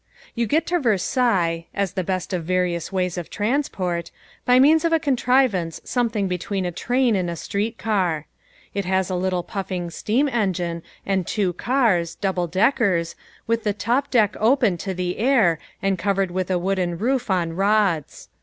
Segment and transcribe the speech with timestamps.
[0.33, 4.09] You get to Versailles as the best of various ways of transport
[4.45, 8.25] by means of a contrivance something between a train and a street car.
[8.73, 13.13] It has a little puffing steam engine and two cars double deckers
[13.45, 17.53] with the top deck open to the air and covered with a wooden roof on
[17.53, 18.27] rods.